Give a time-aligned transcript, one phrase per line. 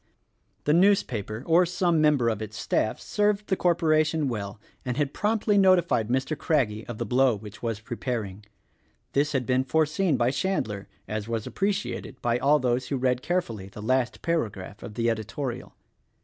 [0.63, 5.13] The newspaper, or some member of its staff, served the cor poration well, and had
[5.13, 6.35] promptly notified Mr.
[6.35, 8.43] Craggie of the blow which was preparing.
[9.13, 13.43] This had been foreseen by Chandler— as was appreciated by all those who read care
[13.43, 15.75] fully the last paragraph of the editorial.